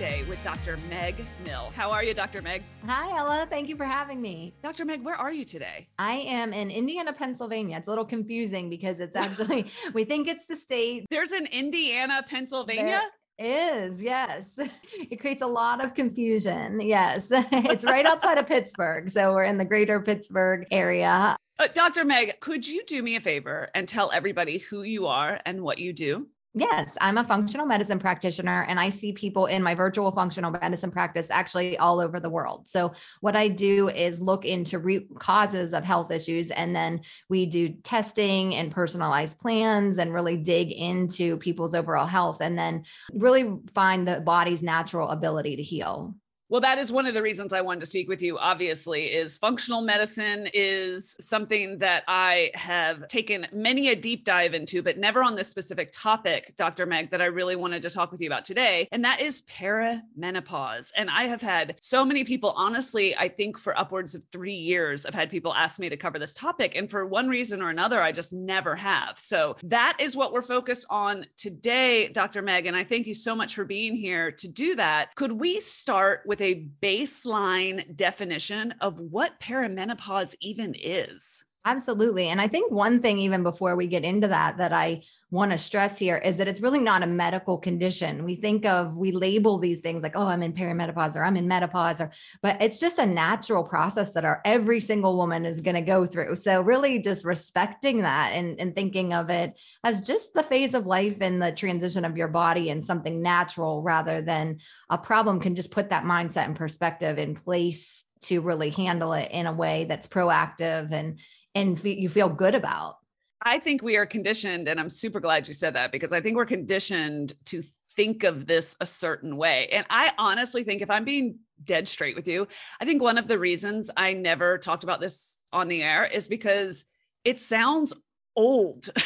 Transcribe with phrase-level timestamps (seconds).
[0.00, 0.78] today with Dr.
[0.88, 1.14] Meg
[1.44, 1.70] Mill.
[1.76, 2.40] How are you, Dr.
[2.40, 2.62] Meg?
[2.86, 3.46] Hi, Ella.
[3.50, 4.54] Thank you for having me.
[4.62, 4.86] Dr.
[4.86, 5.88] Meg, where are you today?
[5.98, 7.76] I am in Indiana, Pennsylvania.
[7.76, 11.04] It's a little confusing because it's actually, we think it's the state.
[11.10, 13.02] There's an Indiana, Pennsylvania?
[13.38, 14.58] There is, yes.
[14.94, 16.80] It creates a lot of confusion.
[16.80, 17.30] Yes.
[17.52, 19.10] It's right outside of Pittsburgh.
[19.10, 21.36] So we're in the greater Pittsburgh area.
[21.58, 22.06] Uh, Dr.
[22.06, 25.78] Meg, could you do me a favor and tell everybody who you are and what
[25.78, 26.26] you do?
[26.52, 30.90] Yes, I'm a functional medicine practitioner and I see people in my virtual functional medicine
[30.90, 32.66] practice actually all over the world.
[32.66, 37.46] So, what I do is look into root causes of health issues and then we
[37.46, 43.56] do testing and personalized plans and really dig into people's overall health and then really
[43.72, 46.16] find the body's natural ability to heal.
[46.50, 49.36] Well, that is one of the reasons I wanted to speak with you, obviously, is
[49.36, 55.22] functional medicine is something that I have taken many a deep dive into, but never
[55.22, 56.86] on this specific topic, Dr.
[56.86, 58.88] Meg, that I really wanted to talk with you about today.
[58.90, 60.90] And that is perimenopause.
[60.96, 65.06] And I have had so many people, honestly, I think for upwards of three years,
[65.06, 66.74] I've had people ask me to cover this topic.
[66.74, 69.20] And for one reason or another, I just never have.
[69.20, 72.42] So that is what we're focused on today, Dr.
[72.42, 72.66] Meg.
[72.66, 75.14] And I thank you so much for being here to do that.
[75.14, 81.44] Could we start with with a baseline definition of what perimenopause even is.
[81.66, 82.28] Absolutely.
[82.28, 85.58] And I think one thing, even before we get into that, that I want to
[85.58, 88.24] stress here is that it's really not a medical condition.
[88.24, 91.46] We think of, we label these things like, oh, I'm in perimenopause or I'm in
[91.46, 95.74] menopause, or, but it's just a natural process that our every single woman is going
[95.74, 96.36] to go through.
[96.36, 100.86] So, really just respecting that and, and thinking of it as just the phase of
[100.86, 105.54] life and the transition of your body and something natural rather than a problem can
[105.54, 109.86] just put that mindset and perspective in place to really handle it in a way
[109.88, 111.18] that's proactive and
[111.54, 112.96] and you feel good about.
[113.42, 116.36] I think we are conditioned, and I'm super glad you said that because I think
[116.36, 117.62] we're conditioned to
[117.96, 119.68] think of this a certain way.
[119.72, 122.46] And I honestly think, if I'm being dead straight with you,
[122.80, 126.28] I think one of the reasons I never talked about this on the air is
[126.28, 126.84] because
[127.24, 127.94] it sounds
[128.36, 128.88] old.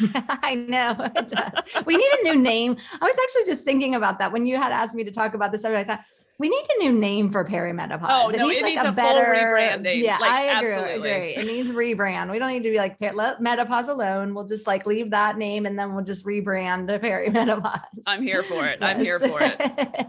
[0.42, 0.96] I know.
[1.86, 2.76] we need a new name.
[3.00, 5.52] I was actually just thinking about that when you had asked me to talk about
[5.52, 5.64] this.
[5.64, 6.04] I thought,
[6.42, 8.00] we need a new name for perimenopause.
[8.08, 10.02] Oh, it no, needs, it like needs a, a better rebranding.
[10.02, 11.36] Yeah, like, I agree, agree.
[11.36, 12.32] It needs rebrand.
[12.32, 14.34] We don't need to be like let menopause alone.
[14.34, 17.84] We'll just like leave that name and then we'll just rebrand to perimenopause.
[18.08, 18.78] I'm here for it.
[18.80, 18.96] Yes.
[18.96, 20.06] I'm here for it.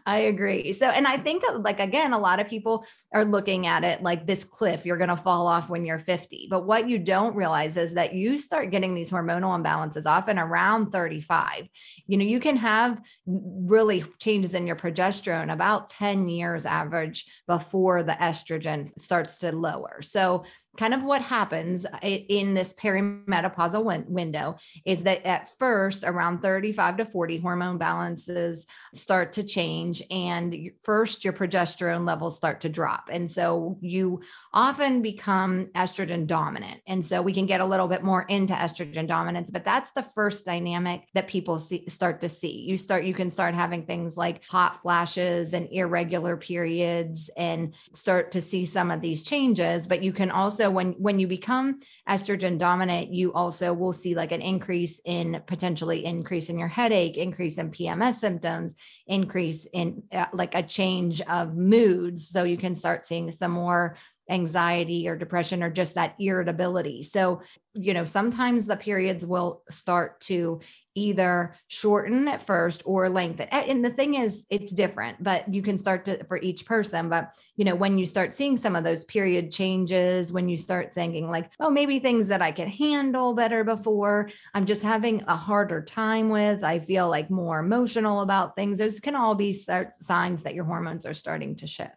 [0.06, 0.72] I agree.
[0.74, 4.28] So, and I think like again, a lot of people are looking at it like
[4.28, 6.46] this cliff you're going to fall off when you're 50.
[6.50, 10.92] But what you don't realize is that you start getting these hormonal imbalances often around
[10.92, 11.68] 35.
[12.06, 18.02] You know, you can have really changes in your progesterone about 10 years average before
[18.02, 20.02] the estrogen starts to lower.
[20.02, 20.44] So
[20.76, 26.96] kind of what happens in this perimenopausal win- window is that at first around 35
[26.98, 33.08] to 40 hormone balances start to change and first your progesterone levels start to drop.
[33.10, 36.80] And so you often become estrogen dominant.
[36.86, 40.02] And so we can get a little bit more into estrogen dominance but that's the
[40.02, 42.62] first dynamic that people see start to see.
[42.62, 48.32] You start you can start having things like hot flashes and irregular periods and start
[48.32, 51.80] to see some of these changes but you can also also when when you become
[52.08, 57.16] estrogen dominant you also will see like an increase in potentially increase in your headache
[57.16, 58.74] increase in pms symptoms
[59.06, 63.96] increase in uh, like a change of moods so you can start seeing some more
[64.30, 67.02] anxiety or depression or just that irritability.
[67.02, 67.42] So,
[67.74, 70.60] you know, sometimes the periods will start to
[70.94, 73.48] either shorten at first or lengthen.
[73.48, 77.08] And the thing is, it's different, but you can start to for each person.
[77.08, 80.94] But, you know, when you start seeing some of those period changes, when you start
[80.94, 85.36] thinking like, oh, maybe things that I could handle better before, I'm just having a
[85.36, 90.42] harder time with, I feel like more emotional about things, those can all be signs
[90.42, 91.90] that your hormones are starting to shift.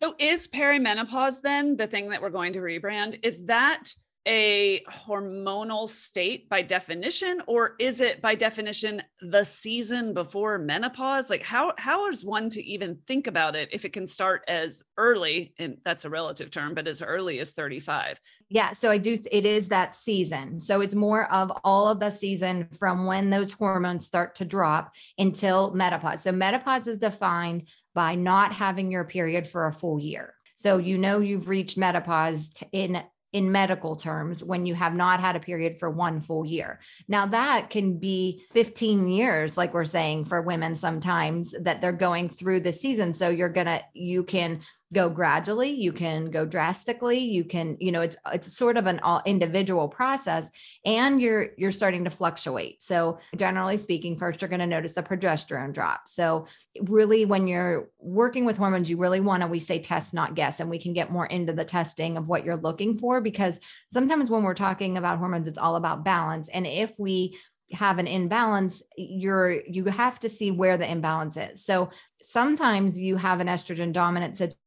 [0.00, 3.18] So is perimenopause then the thing that we're going to rebrand?
[3.24, 3.92] Is that
[4.28, 11.30] a hormonal state by definition or is it by definition the season before menopause?
[11.30, 14.82] Like how how is one to even think about it if it can start as
[14.96, 19.18] early and that's a relative term but as early as 35 yeah so i do
[19.32, 20.60] it is that season.
[20.60, 24.94] So it's more of all of the season from when those hormones start to drop
[25.18, 26.22] until menopause.
[26.22, 30.34] So menopause is defined by not having your period for a full year.
[30.54, 33.02] So you know you've reached menopause in
[33.32, 36.80] in medical terms when you have not had a period for one full year.
[37.08, 42.28] Now, that can be 15 years, like we're saying for women sometimes that they're going
[42.28, 43.12] through the season.
[43.12, 44.60] So you're going to, you can
[44.94, 48.98] go gradually you can go drastically you can you know it's it's sort of an
[49.00, 50.50] all individual process
[50.86, 52.82] and you're you're starting to fluctuate.
[52.82, 56.08] So generally speaking first you're going to notice a progesterone drop.
[56.08, 56.46] So
[56.82, 60.60] really when you're working with hormones you really want to we say test not guess
[60.60, 63.60] and we can get more into the testing of what you're looking for because
[63.90, 67.38] sometimes when we're talking about hormones it's all about balance and if we
[67.72, 71.62] have an imbalance you're you have to see where the imbalance is.
[71.62, 71.90] So
[72.22, 74.58] sometimes you have an estrogen dominant situation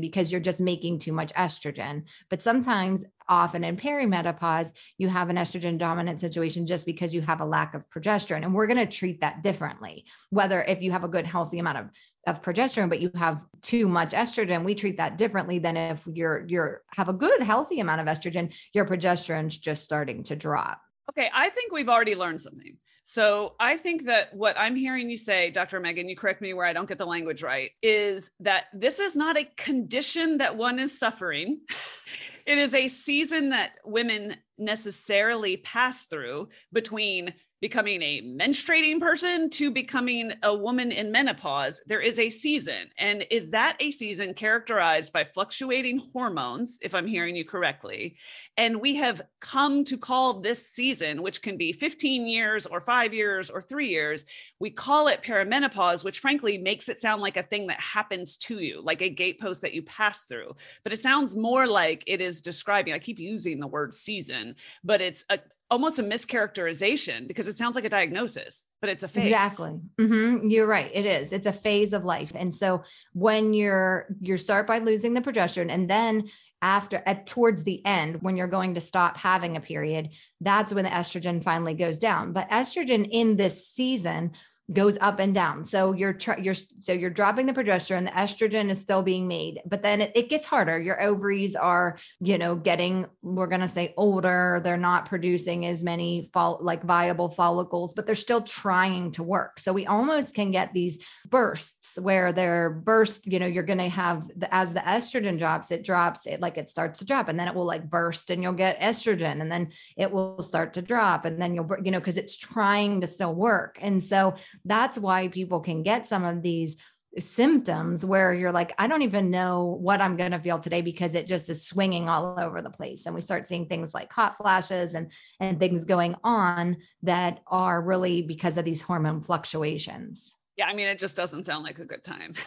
[0.00, 2.04] because you're just making too much estrogen.
[2.30, 7.40] But sometimes, often in perimenopause, you have an estrogen dominant situation just because you have
[7.40, 8.42] a lack of progesterone.
[8.42, 10.04] And we're going to treat that differently.
[10.30, 11.90] Whether if you have a good, healthy amount of
[12.28, 16.44] of progesterone but you have too much estrogen we treat that differently than if you're
[16.46, 21.30] you're have a good healthy amount of estrogen your progesterone's just starting to drop okay
[21.34, 25.50] i think we've already learned something so I think that what I'm hearing you say,
[25.50, 25.80] Dr.
[25.80, 29.16] Megan, you correct me where I don't get the language right, is that this is
[29.16, 31.60] not a condition that one is suffering.
[32.46, 39.70] it is a season that women necessarily pass through between becoming a menstruating person to
[39.70, 42.90] becoming a woman in menopause, there is a season.
[42.98, 48.16] And is that a season characterized by fluctuating hormones, if I'm hearing you correctly?
[48.56, 53.14] And we have come to call this season, which can be 15 years or five
[53.14, 54.26] years or three years,
[54.58, 58.58] we call it perimenopause, which frankly makes it sound like a thing that happens to
[58.58, 60.52] you, like a gatepost that you pass through.
[60.82, 65.00] But it sounds more like it is describing, I keep using the word season, but
[65.00, 65.38] it's a,
[65.72, 69.28] almost a mischaracterization because it sounds like a diagnosis, but it's a phase.
[69.28, 69.80] Exactly.
[69.98, 70.50] Mm-hmm.
[70.50, 70.90] You're right.
[70.92, 71.32] It is.
[71.32, 72.30] It's a phase of life.
[72.34, 72.82] And so
[73.14, 76.28] when you're you start by losing the progesterone, and then
[76.60, 80.10] after at towards the end when you're going to stop having a period
[80.40, 84.30] that's when the estrogen finally goes down but estrogen in this season
[84.72, 85.64] goes up and down.
[85.64, 89.60] So you're tr- you're so you're dropping the progesterone, the estrogen is still being made,
[89.66, 90.80] but then it, it gets harder.
[90.80, 94.60] Your ovaries are, you know, getting we're gonna say older.
[94.62, 99.58] They're not producing as many fol- like viable follicles, but they're still trying to work.
[99.58, 103.26] So we almost can get these bursts where they're burst.
[103.26, 106.70] You know, you're gonna have the, as the estrogen drops, it drops it like it
[106.70, 109.72] starts to drop, and then it will like burst, and you'll get estrogen, and then
[109.96, 113.34] it will start to drop, and then you'll you know because it's trying to still
[113.34, 116.76] work, and so that's why people can get some of these
[117.18, 121.14] symptoms where you're like, I don't even know what I'm going to feel today because
[121.14, 123.06] it just is swinging all over the place.
[123.06, 127.82] And we start seeing things like hot flashes and, and things going on that are
[127.82, 130.38] really because of these hormone fluctuations.
[130.56, 130.66] Yeah.
[130.66, 132.34] I mean, it just doesn't sound like a good time.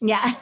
[0.00, 0.32] Yeah.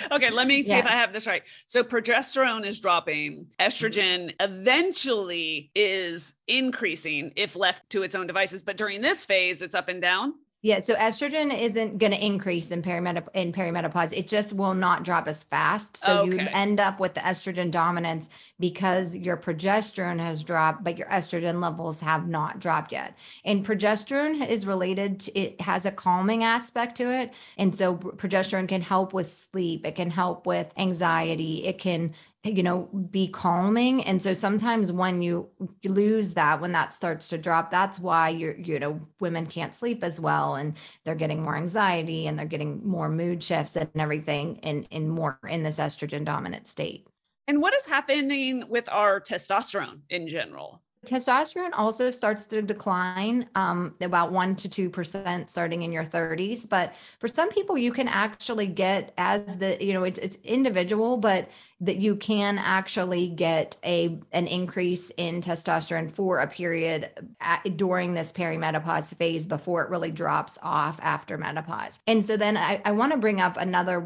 [0.12, 0.84] okay, let me see yes.
[0.84, 1.42] if I have this right.
[1.66, 8.76] So progesterone is dropping, estrogen eventually is increasing if left to its own devices, but
[8.76, 10.34] during this phase it's up and down.
[10.64, 14.16] Yeah, so estrogen isn't going to increase in, perimenop- in perimenopause.
[14.16, 15.98] It just will not drop as fast.
[15.98, 16.32] So okay.
[16.42, 21.60] you end up with the estrogen dominance because your progesterone has dropped, but your estrogen
[21.60, 23.18] levels have not dropped yet.
[23.44, 27.34] And progesterone is related to it has a calming aspect to it.
[27.58, 32.62] And so progesterone can help with sleep, it can help with anxiety, it can you
[32.62, 34.04] know be calming.
[34.04, 35.48] And so sometimes when you
[35.84, 40.04] lose that when that starts to drop that's why you're you know women can't sleep
[40.04, 44.60] as well and they're getting more anxiety and they're getting more mood shifts and everything
[44.62, 47.08] and in more in this estrogen dominant state.
[47.46, 53.94] And what is happening with our testosterone in general Testosterone also starts to decline um,
[54.00, 56.68] about 1% to 2% starting in your 30s.
[56.68, 61.16] But for some people, you can actually get as the, you know, it's, it's individual,
[61.16, 61.48] but
[61.80, 68.14] that you can actually get a an increase in testosterone for a period at, during
[68.14, 71.98] this perimenopause phase before it really drops off after menopause.
[72.06, 74.04] And so then I, I want to bring up another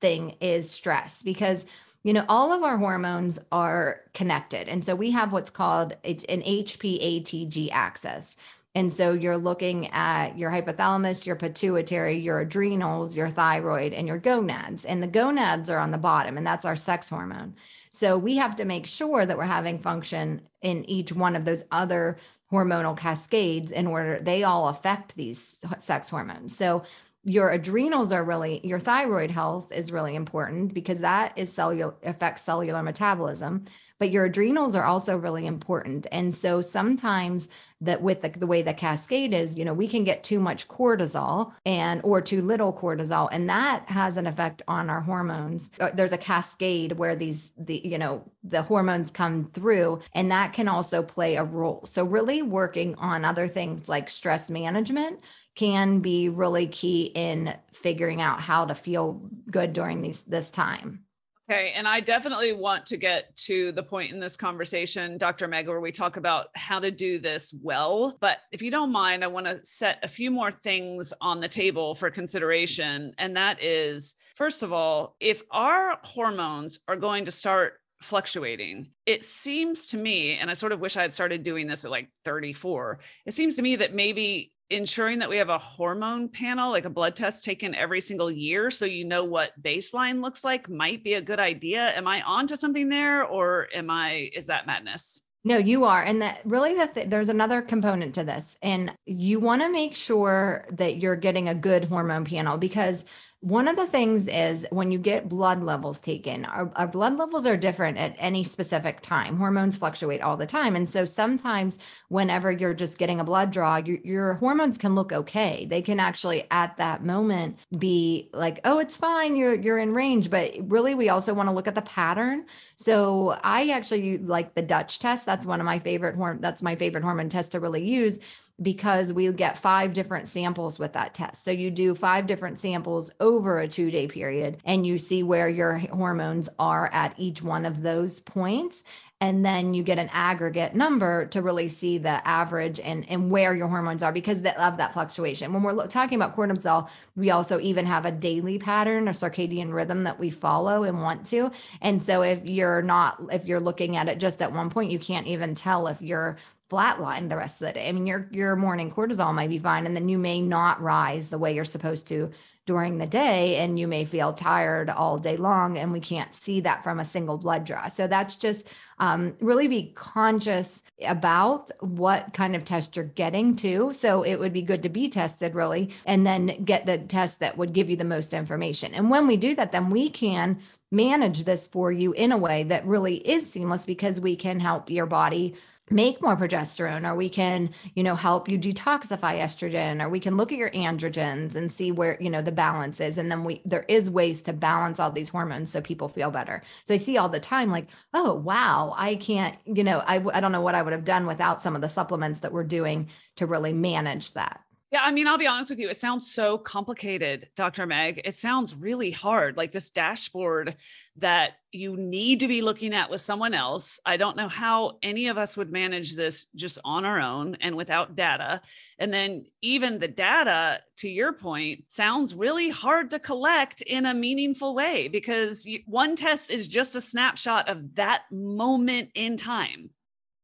[0.00, 1.64] thing is stress because
[2.06, 4.68] you know, all of our hormones are connected.
[4.68, 8.36] And so we have what's called an HPATG axis.
[8.76, 14.18] And so you're looking at your hypothalamus, your pituitary, your adrenals, your thyroid, and your
[14.18, 14.84] gonads.
[14.84, 17.56] And the gonads are on the bottom, and that's our sex hormone.
[17.90, 21.64] So we have to make sure that we're having function in each one of those
[21.72, 22.18] other
[22.52, 26.56] hormonal cascades in order they all affect these sex hormones.
[26.56, 26.84] So
[27.26, 32.42] your adrenals are really your thyroid health is really important because that is cellular affects
[32.42, 33.64] cellular metabolism
[33.98, 36.06] but your adrenals are also really important.
[36.12, 37.48] And so sometimes
[37.80, 40.68] that with the, the way the cascade is, you know, we can get too much
[40.68, 45.70] cortisol and or too little cortisol, and that has an effect on our hormones.
[45.80, 50.52] Uh, there's a cascade where these the you know the hormones come through, and that
[50.52, 51.84] can also play a role.
[51.84, 55.20] So really working on other things like stress management
[55.56, 59.20] can be really key in figuring out how to feel
[59.50, 61.02] good during these this time.
[61.48, 61.72] Okay.
[61.76, 65.46] And I definitely want to get to the point in this conversation, Dr.
[65.46, 68.16] Meg, where we talk about how to do this well.
[68.20, 71.46] But if you don't mind, I want to set a few more things on the
[71.46, 73.12] table for consideration.
[73.18, 78.90] And that is, first of all, if our hormones are going to start fluctuating.
[79.06, 81.90] It seems to me, and I sort of wish I had started doing this at
[81.90, 86.70] like 34, it seems to me that maybe ensuring that we have a hormone panel,
[86.70, 90.68] like a blood test taken every single year, so you know what baseline looks like,
[90.68, 91.92] might be a good idea.
[91.96, 94.30] Am I onto something there, or am I?
[94.34, 95.20] Is that madness?
[95.44, 96.02] No, you are.
[96.02, 98.58] And that really the th- there's another component to this.
[98.62, 103.04] And you want to make sure that you're getting a good hormone panel because
[103.40, 107.46] one of the things is when you get blood levels taken, our, our, blood levels
[107.46, 109.36] are different at any specific time.
[109.36, 110.74] Hormones fluctuate all the time.
[110.74, 111.78] And so sometimes,
[112.08, 115.66] whenever you're just getting a blood draw, your, your hormones can look okay.
[115.66, 120.30] They can actually, at that moment, be like, oh, it's fine, you're, you're in range.
[120.30, 122.46] But really, we also want to look at the pattern.
[122.74, 125.26] So I actually like the Dutch test.
[125.26, 128.18] That's one of my favorite, that's my favorite hormone test to really use
[128.62, 131.44] because we get five different samples with that test.
[131.44, 135.48] So you do five different samples over a two day period and you see where
[135.48, 138.82] your hormones are at each one of those points.
[139.18, 143.54] And then you get an aggregate number to really see the average and, and where
[143.54, 145.54] your hormones are because of that fluctuation.
[145.54, 150.04] When we're talking about cortisol, we also even have a daily pattern, a circadian rhythm
[150.04, 151.50] that we follow and want to.
[151.80, 154.98] And so if you're not, if you're looking at it just at one point, you
[154.98, 156.36] can't even tell if you're
[156.70, 157.88] flatline the rest of the day.
[157.88, 161.30] I mean, your your morning cortisol might be fine, and then you may not rise
[161.30, 162.30] the way you're supposed to
[162.66, 165.78] during the day, and you may feel tired all day long.
[165.78, 167.86] And we can't see that from a single blood draw.
[167.86, 168.66] So that's just
[168.98, 173.92] um, really be conscious about what kind of test you're getting to.
[173.92, 177.56] So it would be good to be tested really, and then get the test that
[177.56, 178.94] would give you the most information.
[178.94, 180.58] And when we do that, then we can
[180.90, 184.90] manage this for you in a way that really is seamless because we can help
[184.90, 185.54] your body
[185.90, 190.36] make more progesterone or we can you know help you detoxify estrogen or we can
[190.36, 193.18] look at your androgens and see where you know the balance is.
[193.18, 196.62] And then we there is ways to balance all these hormones so people feel better.
[196.84, 200.40] So i see all the time like oh wow i can't you know i, I
[200.40, 203.08] don't know what i would have done without some of the supplements that we're doing
[203.36, 204.60] to really manage that
[204.92, 205.88] yeah, I mean, I'll be honest with you.
[205.88, 207.86] It sounds so complicated, Dr.
[207.86, 208.20] Meg.
[208.24, 210.76] It sounds really hard, like this dashboard
[211.16, 213.98] that you need to be looking at with someone else.
[214.06, 217.74] I don't know how any of us would manage this just on our own and
[217.74, 218.60] without data.
[219.00, 224.14] And then, even the data, to your point, sounds really hard to collect in a
[224.14, 229.90] meaningful way because one test is just a snapshot of that moment in time.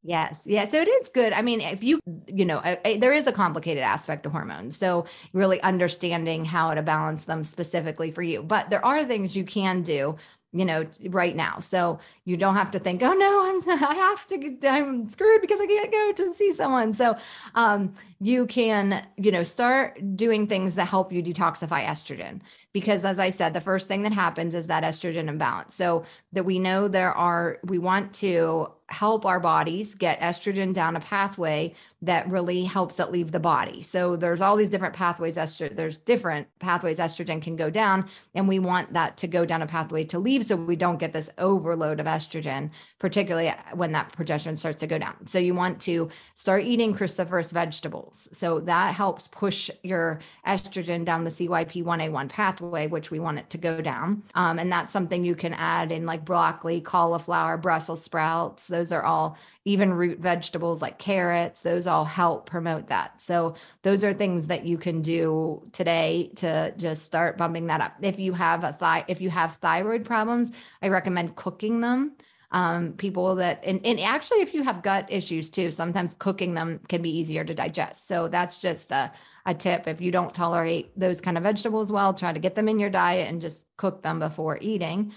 [0.04, 0.42] Yes.
[0.44, 0.68] Yeah.
[0.68, 1.32] So it is good.
[1.32, 4.76] I mean, if you, you know, I, I, there is a complicated aspect to hormones.
[4.76, 8.42] So really understanding how to balance them specifically for you.
[8.42, 10.16] But there are things you can do
[10.52, 11.58] you know, right now.
[11.60, 15.60] So you don't have to think, oh no, I'm I have to I'm screwed because
[15.60, 16.92] I can't go to see someone.
[16.92, 17.16] So
[17.54, 22.40] um, you can, you know, start doing things that help you detoxify estrogen.
[22.72, 25.74] Because as I said, the first thing that happens is that estrogen imbalance.
[25.74, 30.96] So that we know there are, we want to help our bodies get estrogen down
[30.96, 33.80] a pathway that really helps it leave the body.
[33.80, 38.46] So there's all these different pathways estrogen there's different pathways estrogen can go down and
[38.46, 41.30] we want that to go down a pathway to leave so we don't get this
[41.38, 45.26] overload of estrogen particularly when that progesterone starts to go down.
[45.26, 48.28] So you want to start eating cruciferous vegetables.
[48.32, 53.58] So that helps push your estrogen down the CYP1A1 pathway which we want it to
[53.58, 54.22] go down.
[54.34, 58.68] Um, and that's something you can add in like broccoli, cauliflower, Brussels sprouts.
[58.68, 61.62] Those are all even root vegetables like carrots.
[61.62, 63.20] Those all help promote that.
[63.20, 67.94] So those are things that you can do today to just start bumping that up.
[68.02, 70.52] If you have a thigh, if you have thyroid problems,
[70.82, 72.16] I recommend cooking them
[72.54, 76.80] Um, people that, and, and actually, if you have gut issues too, sometimes cooking them
[76.86, 78.06] can be easier to digest.
[78.06, 79.10] So that's just a,
[79.46, 79.88] a tip.
[79.88, 82.90] If you don't tolerate those kind of vegetables well, try to get them in your
[82.90, 85.12] diet and just cook them before eating.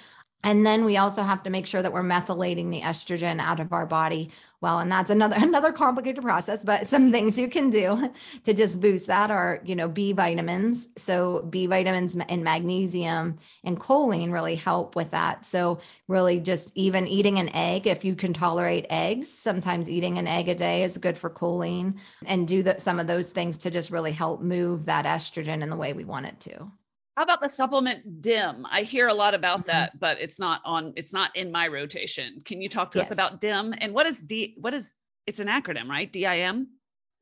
[0.45, 3.73] And then we also have to make sure that we're methylating the estrogen out of
[3.73, 4.29] our body
[4.61, 4.77] well.
[4.77, 9.07] And that's another another complicated process, but some things you can do to just boost
[9.07, 10.89] that are, you know, B vitamins.
[10.97, 15.47] So B vitamins and magnesium and choline really help with that.
[15.47, 20.27] So really just even eating an egg, if you can tolerate eggs, sometimes eating an
[20.27, 21.97] egg a day is good for choline
[22.27, 25.71] and do that some of those things to just really help move that estrogen in
[25.71, 26.71] the way we want it to.
[27.15, 28.67] How about the supplement DIM?
[28.69, 29.71] I hear a lot about mm-hmm.
[29.71, 32.41] that, but it's not on it's not in my rotation.
[32.43, 33.11] Can you talk to yes.
[33.11, 34.93] us about DIM and what is D what is
[35.25, 36.11] it's an acronym, right?
[36.11, 36.67] DIM?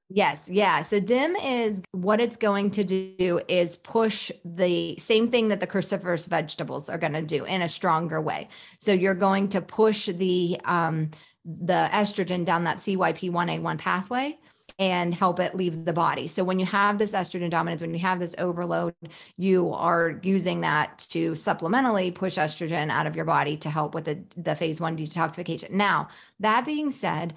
[0.09, 0.81] Yes, yeah.
[0.81, 5.67] So DIM is what it's going to do is push the same thing that the
[5.67, 8.49] cruciferous vegetables are going to do in a stronger way.
[8.79, 11.11] So you're going to push the um,
[11.45, 14.39] the estrogen down that CYP1A1 pathway
[14.79, 16.27] and help it leave the body.
[16.27, 18.95] So when you have this estrogen dominance, when you have this overload,
[19.37, 24.05] you are using that to supplementally push estrogen out of your body to help with
[24.05, 25.71] the, the phase one detoxification.
[25.71, 27.35] Now, that being said,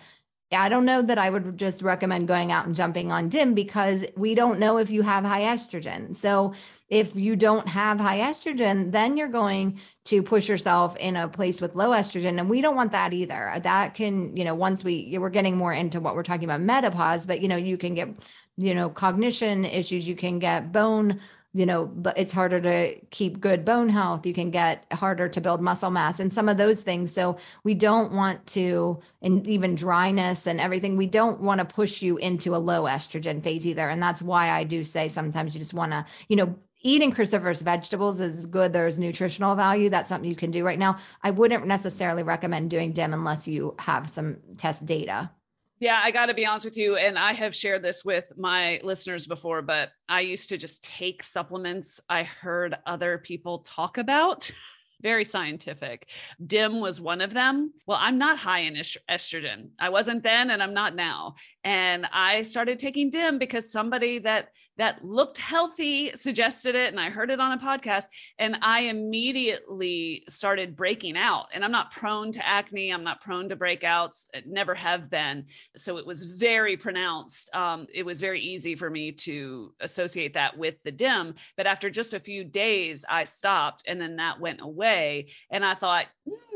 [0.53, 4.05] I don't know that I would just recommend going out and jumping on DIM because
[4.17, 6.15] we don't know if you have high estrogen.
[6.15, 6.55] So
[6.88, 11.61] if you don't have high estrogen, then you're going to push yourself in a place
[11.61, 12.38] with low estrogen.
[12.38, 13.50] And we don't want that either.
[13.50, 16.61] Uh, that can, you know, once we, we're getting more into what we're talking about
[16.61, 18.09] menopause, but, you know, you can get,
[18.57, 21.21] you know, cognition issues, you can get bone
[21.53, 24.26] you know, but it's harder to keep good bone health.
[24.26, 27.12] You can get harder to build muscle mass and some of those things.
[27.12, 32.03] So we don't want to, and even dryness and everything, we don't want to push
[32.03, 33.88] you into a low estrogen phase either.
[33.88, 37.62] And that's why I do say sometimes you just want to, you know, eating cruciferous
[37.62, 38.73] vegetables is good.
[38.73, 39.88] There's nutritional value.
[39.88, 40.99] That's something you can do right now.
[41.23, 45.31] I wouldn't necessarily recommend doing DIM unless you have some test data.
[45.78, 46.97] Yeah, I got to be honest with you.
[46.97, 51.23] And I have shared this with my listeners before, but I used to just take
[51.23, 54.50] supplements I heard other people talk about.
[55.02, 56.09] Very scientific.
[56.45, 57.75] DIM was one of them.
[57.87, 59.68] Well, I'm not high in estrogen.
[59.78, 61.35] I wasn't then, and I'm not now.
[61.64, 67.11] And I started taking DIM because somebody that that looked healthy suggested it and I
[67.11, 68.06] heard it on a podcast
[68.38, 71.47] and I immediately started breaking out.
[71.52, 72.90] And I'm not prone to acne.
[72.90, 74.26] I'm not prone to breakouts.
[74.47, 75.47] Never have been.
[75.76, 77.54] So it was very pronounced.
[77.54, 81.90] Um, it was very easy for me to associate that with the dim but after
[81.90, 85.28] just a few days I stopped and then that went away.
[85.50, 86.06] And I thought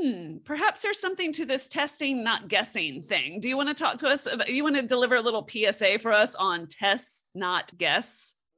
[0.01, 3.41] hmm, perhaps there's something to this testing not guessing thing.
[3.41, 5.99] Do you want to talk to us about, you want to deliver a little PSA
[5.99, 8.10] for us on tests not guess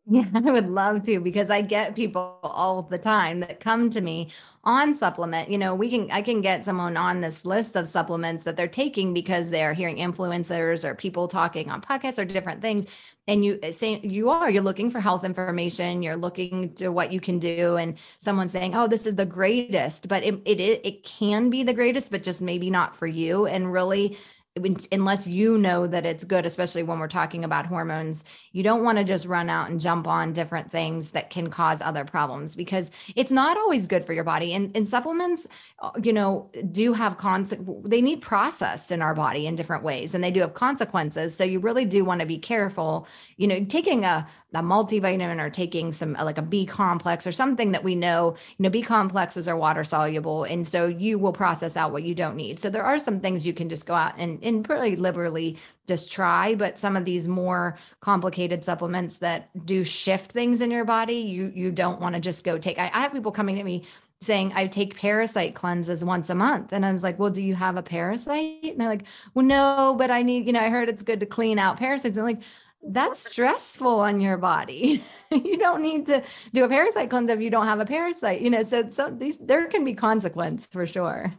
[0.06, 4.00] yeah, I would love to because I get people all the time that come to
[4.00, 4.30] me
[4.64, 5.48] on supplement.
[5.48, 8.68] You know, we can I can get someone on this list of supplements that they're
[8.68, 12.86] taking because they're hearing influencers or people talking on podcasts or different things.
[13.28, 17.12] And you uh, say you are, you're looking for health information, you're looking to what
[17.12, 21.04] you can do, and someone saying, Oh, this is the greatest, but it it it
[21.04, 23.46] can be the greatest, but just maybe not for you.
[23.46, 24.16] And really
[24.54, 28.98] unless you know that it's good, especially when we're talking about hormones, you don't want
[28.98, 32.90] to just run out and jump on different things that can cause other problems because
[33.16, 34.52] it's not always good for your body.
[34.52, 37.90] And, and supplements, uh, you know, do have consequences.
[37.90, 41.34] They need processed in our body in different ways and they do have consequences.
[41.34, 43.08] So you really do want to be careful.
[43.38, 47.72] You know, taking a, a multivitamin or taking some like a B complex or something
[47.72, 50.44] that we know, you know, B complexes are water soluble.
[50.44, 52.58] And so you will process out what you don't need.
[52.58, 56.12] So there are some things you can just go out and, and pretty liberally just
[56.12, 56.54] try.
[56.54, 61.52] But some of these more complicated supplements that do shift things in your body, you
[61.54, 62.78] you don't want to just go take.
[62.78, 63.84] I, I have people coming to me
[64.22, 66.72] saying I take parasite cleanses once a month.
[66.72, 68.62] And I was like, well, do you have a parasite?
[68.62, 71.26] And they're like, well, no, but I need, you know, I heard it's good to
[71.26, 72.16] clean out parasites.
[72.16, 72.44] And I'm like,
[72.82, 75.02] that's stressful on your body.
[75.30, 78.50] you don't need to do a parasite cleanse if you don't have a parasite, you
[78.50, 78.62] know.
[78.62, 81.32] So, so these there can be consequence for sure.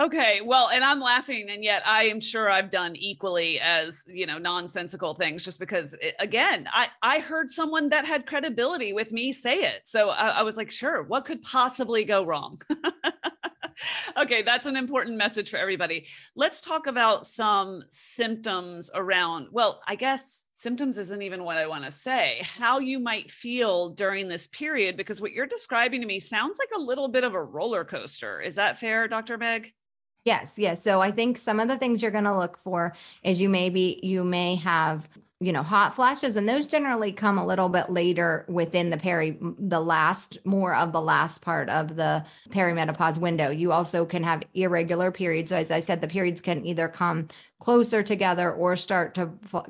[0.00, 4.26] Okay, well, and I'm laughing, and yet I am sure I've done equally as you
[4.26, 9.12] know nonsensical things, just because it, again, I I heard someone that had credibility with
[9.12, 12.60] me say it, so I, I was like, sure, what could possibly go wrong?
[14.16, 16.06] okay, that's an important message for everybody.
[16.34, 21.84] Let's talk about some symptoms around, well, I guess symptoms isn't even what I want
[21.84, 26.20] to say, how you might feel during this period, because what you're describing to me
[26.20, 28.40] sounds like a little bit of a roller coaster.
[28.40, 29.38] Is that fair, Dr.
[29.38, 29.72] Meg?
[30.24, 30.82] Yes, yes.
[30.82, 34.00] So I think some of the things you're going to look for is you maybe
[34.02, 35.08] you may have
[35.44, 36.36] you know, hot flashes.
[36.36, 40.92] And those generally come a little bit later within the peri, the last, more of
[40.92, 43.50] the last part of the perimenopause window.
[43.50, 45.50] You also can have irregular periods.
[45.50, 49.26] So as I said, the periods can either come closer together or start to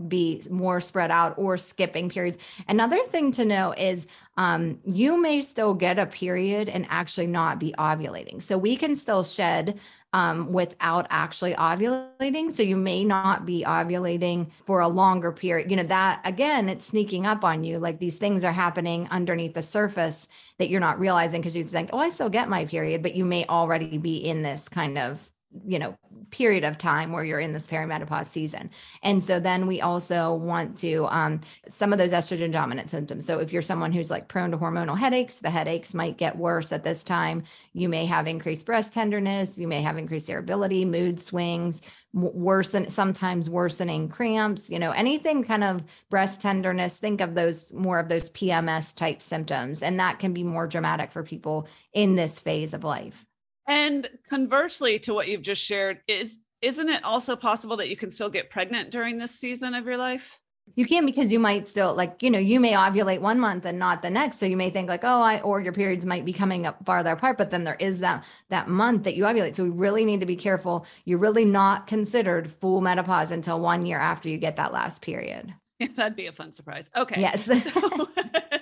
[0.07, 2.39] be more spread out or skipping periods.
[2.69, 7.59] Another thing to know is um, you may still get a period and actually not
[7.59, 8.43] be ovulating.
[8.43, 9.79] So we can still shed
[10.15, 12.51] um, without actually ovulating.
[12.53, 15.71] So you may not be ovulating for a longer period.
[15.71, 17.81] You know, that again, it's sneaking up on you.
[17.81, 21.91] Like these things are happening underneath the surface that you're not realizing because you think,
[21.93, 25.29] oh, I still get my period, but you may already be in this kind of
[25.67, 25.97] you know
[26.31, 28.71] period of time where you're in this perimenopause season.
[29.03, 33.25] And so then we also want to um, some of those estrogen dominant symptoms.
[33.25, 36.73] So if you're someone who's like prone to hormonal headaches the headaches might get worse
[36.73, 37.45] at this time.
[37.73, 39.59] You may have increased breast tenderness.
[39.59, 45.65] You may have increased irritability mood swings worsen sometimes worsening cramps you know anything kind
[45.65, 49.83] of breast tenderness think of those more of those pms type symptoms.
[49.83, 53.27] And that can be more dramatic for people in this phase of life
[53.67, 58.11] and conversely to what you've just shared, is isn't it also possible that you can
[58.11, 60.41] still get pregnant during this season of your life?
[60.77, 63.79] You can because you might still like, you know, you may ovulate one month and
[63.79, 64.39] not the next.
[64.39, 67.13] So you may think like, oh, I or your periods might be coming up farther
[67.13, 69.55] apart, but then there is that that month that you ovulate.
[69.57, 70.87] So we really need to be careful.
[71.05, 75.55] You're really not considered full menopause until one year after you get that last period.
[75.79, 76.91] Yeah, that'd be a fun surprise.
[76.97, 77.21] Okay.
[77.21, 77.45] Yes.
[77.73, 78.09] so,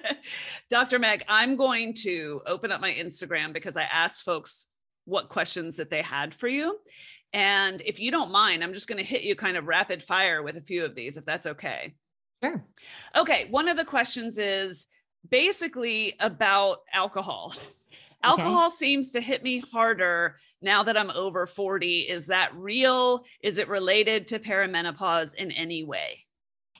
[0.70, 0.98] Dr.
[0.98, 4.66] Meg, I'm going to open up my Instagram because I asked folks
[5.04, 6.78] what questions that they had for you.
[7.32, 10.42] And if you don't mind, I'm just going to hit you kind of rapid fire
[10.42, 11.94] with a few of these, if that's okay.
[12.42, 12.64] Sure.
[13.16, 13.46] Okay.
[13.50, 14.88] One of the questions is
[15.28, 17.54] basically about alcohol.
[18.24, 18.76] Alcohol okay.
[18.76, 22.02] seems to hit me harder now that I'm over 40.
[22.02, 23.24] Is that real?
[23.42, 26.20] Is it related to perimenopause in any way?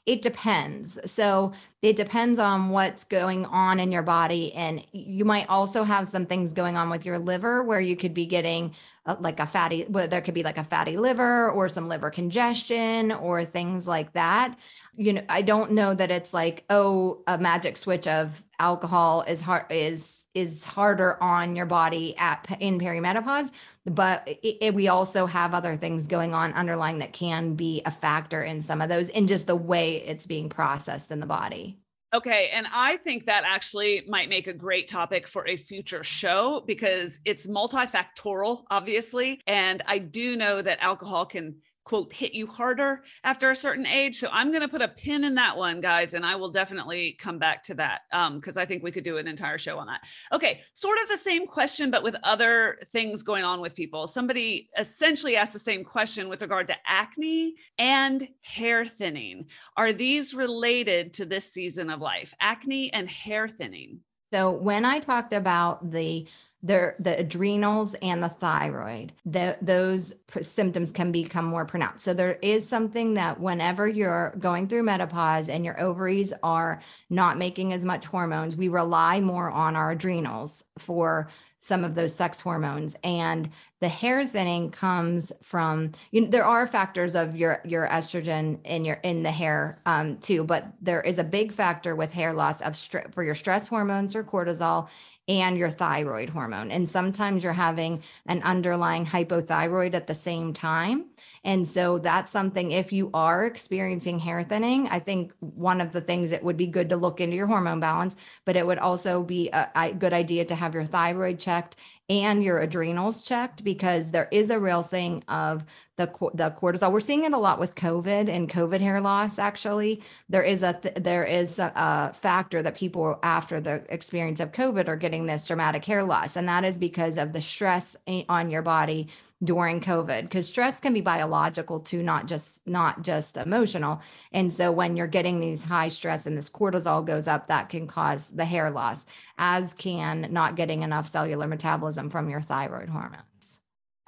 [0.05, 0.99] It depends.
[1.11, 4.53] So it depends on what's going on in your body.
[4.55, 8.13] And you might also have some things going on with your liver where you could
[8.13, 11.69] be getting uh, like a fatty, well, there could be like a fatty liver or
[11.69, 14.57] some liver congestion or things like that.
[14.97, 19.41] You know, I don't know that it's like, oh, a magic switch of alcohol is
[19.41, 23.51] hard is is harder on your body at in perimenopause
[23.87, 27.91] but it, it, we also have other things going on underlying that can be a
[27.91, 31.82] factor in some of those in just the way it's being processed in the body
[32.15, 32.51] Okay.
[32.53, 37.21] And I think that actually might make a great topic for a future show because
[37.25, 39.41] it's multifactorial, obviously.
[39.47, 44.17] And I do know that alcohol can quote hit you harder after a certain age.
[44.17, 47.13] So i'm going to put a pin in that one guys and i will definitely
[47.13, 48.03] come back to that
[48.35, 50.03] because um, i think we could do an entire show on that.
[50.33, 54.07] Okay sort of the same question but with other things going on with people.
[54.07, 59.47] Somebody essentially asked the same question with regard to acne and hair thinning.
[59.77, 64.01] Are these related to this season of life acne and hair thinning?
[64.33, 66.27] So when i talked about the
[66.63, 72.05] the, the adrenals and the thyroid, those symptoms can become more pronounced.
[72.05, 77.37] So there is something that whenever you're going through menopause and your ovaries are not
[77.37, 81.29] making as much hormones, we rely more on our adrenals for
[81.63, 83.49] some of those sex hormones and
[83.79, 88.85] the hair thinning comes from you know there are factors of your your estrogen in
[88.85, 92.61] your in the hair um, too but there is a big factor with hair loss
[92.63, 92.77] of
[93.13, 94.89] for your stress hormones or cortisol
[95.29, 96.71] and your thyroid hormone.
[96.71, 101.07] And sometimes you're having an underlying hypothyroid at the same time.
[101.45, 106.01] And so that's something, if you are experiencing hair thinning, I think one of the
[106.01, 109.23] things that would be good to look into your hormone balance, but it would also
[109.23, 111.77] be a, a good idea to have your thyroid checked
[112.21, 115.65] and your adrenals checked because there is a real thing of
[115.97, 116.93] the the cortisol.
[116.93, 119.39] We're seeing it a lot with COVID and COVID hair loss.
[119.39, 124.41] Actually, there is a th- there is a, a, factor that people after the experience
[124.41, 127.97] of COVID are getting this dramatic hair loss, and that is because of the stress
[128.29, 129.09] on your body
[129.45, 134.01] during covid because stress can be biological too not just not just emotional
[134.33, 137.89] and so when you're getting these high stress and this cortisol goes up that can
[137.89, 139.05] cause the hair loss
[139.45, 143.59] as can not getting enough cellular metabolism from your thyroid hormones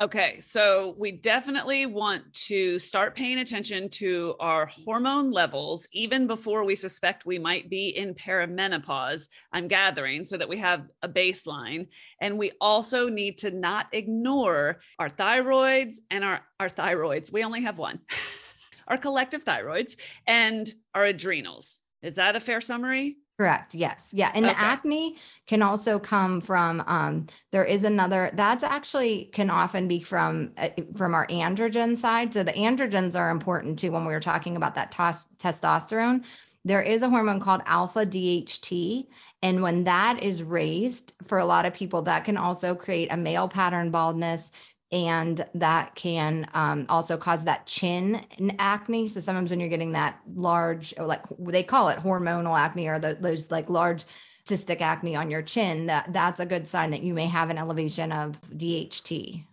[0.02, 6.64] Okay, so we definitely want to start paying attention to our hormone levels even before
[6.64, 9.28] we suspect we might be in perimenopause.
[9.52, 11.86] I'm gathering so that we have a baseline.
[12.20, 17.32] And we also need to not ignore our thyroids and our, our thyroids.
[17.32, 18.00] We only have one,
[18.88, 21.80] our collective thyroids and our adrenals.
[22.02, 23.18] Is that a fair summary?
[23.36, 23.74] Correct.
[23.74, 24.12] Yes.
[24.14, 24.30] Yeah.
[24.32, 24.54] And okay.
[24.54, 25.16] the acne
[25.48, 30.68] can also come from um there is another that's actually can often be from uh,
[30.96, 32.32] from our androgen side.
[32.32, 36.24] So the androgens are important too when we were talking about that tos- testosterone.
[36.64, 39.06] There is a hormone called alpha DHT
[39.42, 43.16] and when that is raised for a lot of people that can also create a
[43.16, 44.52] male pattern baldness
[44.94, 48.24] and that can um, also cause that chin
[48.60, 49.08] acne.
[49.08, 53.18] So sometimes when you're getting that large, like they call it hormonal acne, or the,
[53.20, 54.04] those like large
[54.46, 57.58] cystic acne on your chin, that that's a good sign that you may have an
[57.58, 59.44] elevation of DHT.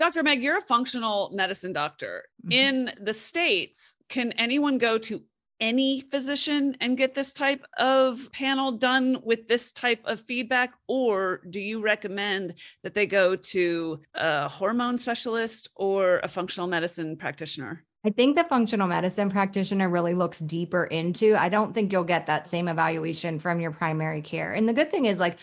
[0.00, 0.22] Dr.
[0.24, 2.24] Meg, you're a functional medicine doctor.
[2.44, 2.52] Mm-hmm.
[2.52, 5.22] In the States, can anyone go to
[5.60, 10.72] any physician and get this type of panel done with this type of feedback?
[10.86, 17.16] Or do you recommend that they go to a hormone specialist or a functional medicine
[17.16, 17.84] practitioner?
[18.06, 21.34] I think the functional medicine practitioner really looks deeper into.
[21.36, 24.52] I don't think you'll get that same evaluation from your primary care.
[24.52, 25.38] And the good thing is, like,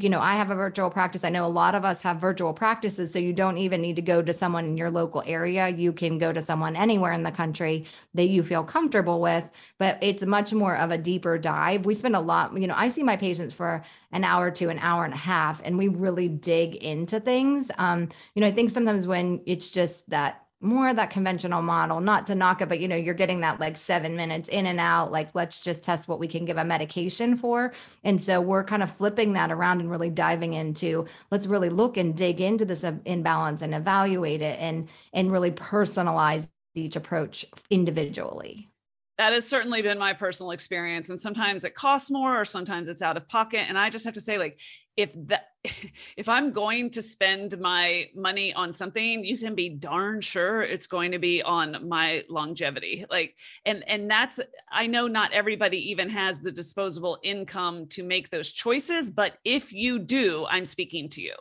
[0.00, 1.24] you know, I have a virtual practice.
[1.24, 3.12] I know a lot of us have virtual practices.
[3.12, 5.68] So you don't even need to go to someone in your local area.
[5.68, 9.48] You can go to someone anywhere in the country that you feel comfortable with,
[9.78, 11.86] but it's much more of a deeper dive.
[11.86, 14.78] We spend a lot, you know, I see my patients for an hour to an
[14.80, 17.70] hour and a half, and we really dig into things.
[17.78, 22.00] Um, you know, I think sometimes when it's just that more of that conventional model,
[22.00, 24.80] not to knock it, but you know, you're getting that like seven minutes in and
[24.80, 27.72] out, like let's just test what we can give a medication for.
[28.02, 31.96] And so we're kind of flipping that around and really diving into let's really look
[31.96, 38.68] and dig into this imbalance and evaluate it and and really personalize each approach individually
[39.16, 43.02] that has certainly been my personal experience and sometimes it costs more or sometimes it's
[43.02, 44.60] out of pocket and i just have to say like
[44.96, 45.48] if that
[46.16, 50.86] if i'm going to spend my money on something you can be darn sure it's
[50.86, 56.08] going to be on my longevity like and and that's i know not everybody even
[56.08, 61.22] has the disposable income to make those choices but if you do i'm speaking to
[61.22, 61.34] you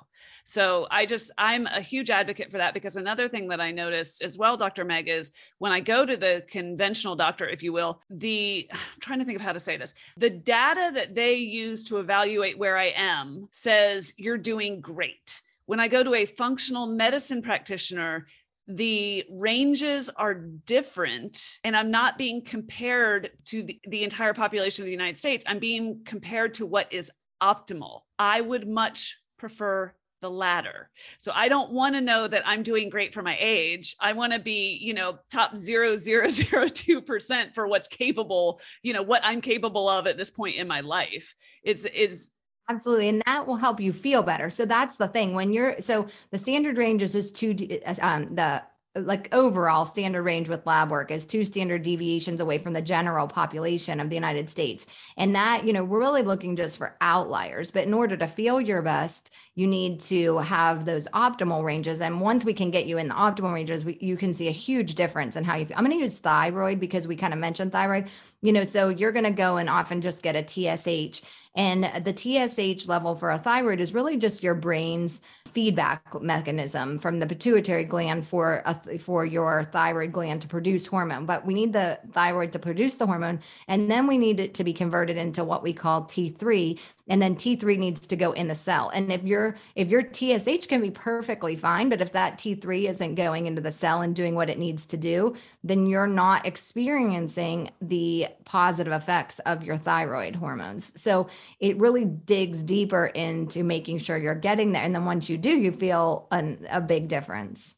[0.44, 4.24] so I just, I'm a huge advocate for that because another thing that I noticed
[4.24, 4.86] as well, Dr.
[4.86, 9.20] Meg, is when I go to the conventional doctor, if you will, the, I'm trying
[9.20, 12.78] to think of how to say this, the data that they use to evaluate where
[12.78, 15.42] I am says you're doing great.
[15.66, 18.28] When I go to a functional medicine practitioner,
[18.68, 24.88] the ranges are different and i'm not being compared to the, the, entire population of
[24.88, 27.10] the united states i'm being compared to what is
[27.42, 30.90] optimal i would much prefer the latter.
[31.20, 33.96] So I don't want to know that I'm doing great for my age.
[34.00, 39.42] I want to be, you know, top 0.002% for what's capable, you know, what I'm
[39.42, 41.36] capable of at this point in my life.
[41.64, 42.32] Is is
[42.70, 43.08] Absolutely.
[43.10, 44.50] And that will help you feel better.
[44.50, 47.56] So that's the thing when you're, so the standard range is just two,
[48.02, 48.62] um, the
[48.96, 53.28] like overall standard range with lab work is two standard deviations away from the general
[53.28, 54.88] population of the United States.
[55.18, 57.70] And that, you know, we're really looking just for outliers.
[57.70, 62.02] But in order to feel your best, you need to have those optimal ranges.
[62.02, 64.52] And once we can get you in the optimal ranges, we, you can see a
[64.52, 65.78] huge difference in how you feel.
[65.78, 68.10] I'm going to use thyroid because we kind of mentioned thyroid,
[68.42, 71.22] you know, so you're going to go and often just get a TSH
[71.58, 77.20] and the TSH level for a thyroid is really just your brain's feedback mechanism from
[77.20, 81.26] the pituitary gland for a, for your thyroid gland to produce hormone.
[81.26, 84.64] But we need the thyroid to produce the hormone, and then we need it to
[84.64, 86.78] be converted into what we call T3,
[87.10, 88.90] and then T3 needs to go in the cell.
[88.94, 93.16] And if your if your TSH can be perfectly fine, but if that T3 isn't
[93.16, 97.70] going into the cell and doing what it needs to do, then you're not experiencing
[97.82, 101.00] the positive effects of your thyroid hormones.
[101.00, 101.28] So
[101.60, 104.84] it really digs deeper into making sure you're getting there.
[104.84, 107.76] And then once you do, you feel an, a big difference.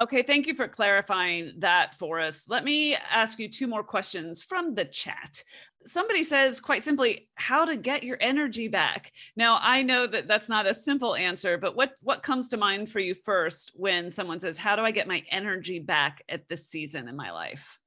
[0.00, 2.48] Okay, thank you for clarifying that for us.
[2.48, 5.42] Let me ask you two more questions from the chat
[5.86, 10.48] somebody says quite simply how to get your energy back now i know that that's
[10.48, 14.40] not a simple answer but what what comes to mind for you first when someone
[14.40, 17.78] says how do i get my energy back at this season in my life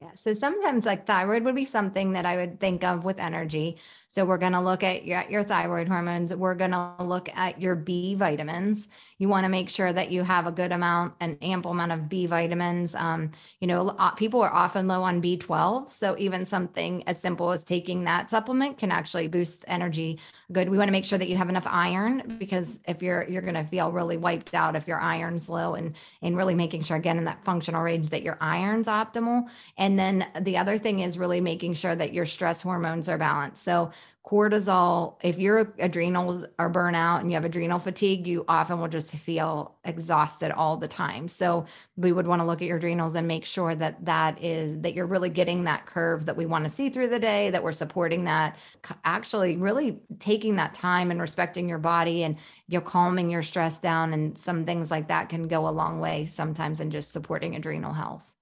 [0.00, 0.14] yeah.
[0.14, 3.78] So sometimes like thyroid would be something that I would think of with energy.
[4.12, 6.34] So we're going to look at your, your thyroid hormones.
[6.34, 8.88] We're going to look at your B vitamins.
[9.16, 12.10] You want to make sure that you have a good amount, an ample amount of
[12.10, 12.94] B vitamins.
[12.94, 15.90] Um, you know, people are often low on B12.
[15.90, 20.18] So even something as simple as taking that supplement can actually boost energy
[20.52, 20.68] good.
[20.68, 23.54] We want to make sure that you have enough iron because if you're, you're going
[23.54, 27.16] to feel really wiped out if your iron's low and, and really making sure again
[27.16, 29.48] in that functional range that your iron's optimal.
[29.78, 33.62] And then the other thing is really making sure that your stress hormones are balanced.
[33.62, 33.90] So
[34.24, 39.12] cortisol, if your adrenals are burnout and you have adrenal fatigue, you often will just
[39.12, 41.26] feel exhausted all the time.
[41.26, 44.80] So we would want to look at your adrenals and make sure that that is
[44.82, 47.64] that you're really getting that curve that we want to see through the day, that
[47.64, 48.58] we're supporting that,
[49.04, 52.36] actually really taking that time and respecting your body and
[52.68, 56.24] you're calming your stress down and some things like that can go a long way
[56.26, 58.32] sometimes in just supporting adrenal health.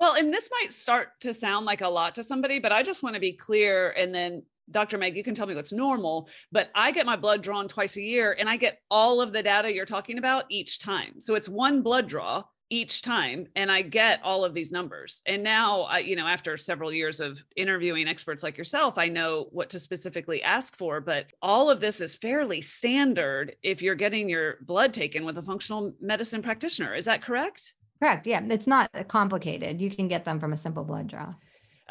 [0.00, 3.04] Well, and this might start to sound like a lot to somebody, but I just
[3.04, 4.98] want to be clear and then Dr.
[4.98, 8.02] Meg, you can tell me what's normal, but I get my blood drawn twice a
[8.02, 11.20] year and I get all of the data you're talking about each time.
[11.20, 15.20] So it's one blood draw each time and I get all of these numbers.
[15.26, 19.48] And now, I, you know, after several years of interviewing experts like yourself, I know
[19.52, 24.26] what to specifically ask for, but all of this is fairly standard if you're getting
[24.26, 26.94] your blood taken with a functional medicine practitioner.
[26.94, 27.74] Is that correct?
[28.02, 28.26] Correct.
[28.26, 29.82] Yeah, it's not complicated.
[29.82, 31.34] You can get them from a simple blood draw.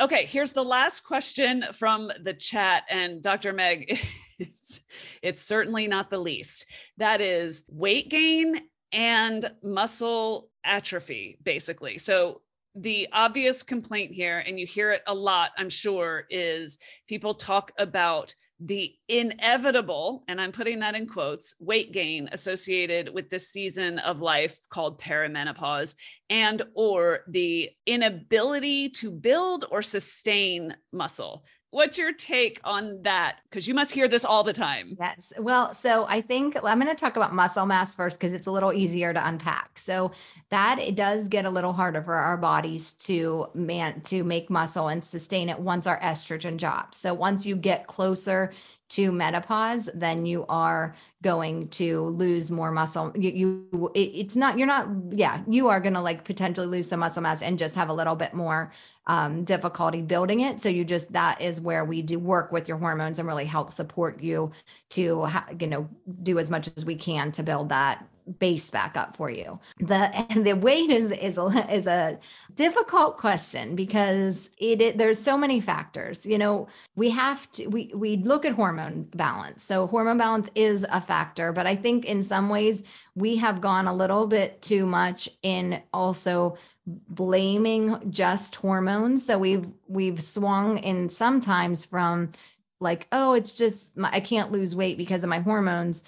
[0.02, 2.86] Okay, here's the last question from the chat.
[2.90, 3.54] And Dr.
[3.54, 3.86] Meg,
[4.40, 4.82] it's,
[5.22, 6.66] it's certainly not the least.
[6.98, 8.62] That is weight gain
[8.92, 12.00] and muscle atrophy, basically.
[12.00, 12.42] So,
[12.74, 17.72] the obvious complaint here, and you hear it a lot, I'm sure, is people talk
[17.78, 23.98] about the inevitable, and I'm putting that in quotes, weight gain associated with this season
[24.00, 25.96] of life called perimenopause
[26.30, 31.44] and or the inability to build or sustain muscle.
[31.72, 33.40] What's your take on that?
[33.50, 34.98] Because you must hear this all the time.
[35.00, 35.32] Yes.
[35.40, 38.52] Well, so I think I'm going to talk about muscle mass first because it's a
[38.52, 39.80] little easier to unpack.
[39.80, 40.12] So
[40.50, 44.90] that it does get a little harder for our bodies to man to make muscle
[44.90, 46.98] and sustain it once our estrogen drops.
[46.98, 48.52] So once you get closer
[48.92, 53.12] to menopause, then you are going to lose more muscle.
[53.16, 56.88] You, you it, it's not, you're not, yeah, you are going to like potentially lose
[56.88, 58.72] some muscle mass and just have a little bit more
[59.08, 60.60] um, difficulty building it.
[60.60, 63.72] So you just, that is where we do work with your hormones and really help
[63.72, 64.52] support you
[64.90, 65.90] to, ha- you know,
[66.24, 68.06] do as much as we can to build that
[68.40, 69.60] base back up for you.
[69.80, 72.20] The and the weight is is a, is a
[72.56, 76.26] difficult question because it, it, there's so many factors.
[76.26, 79.64] You know, we have to we we look at hormone balance.
[79.64, 82.84] So hormone balance is a factor, but I think in some ways
[83.16, 89.26] we have gone a little bit too much in also blaming just hormones.
[89.26, 92.32] So we've we've swung in sometimes from
[92.80, 96.04] like, oh, it's just my, I can't lose weight because of my hormones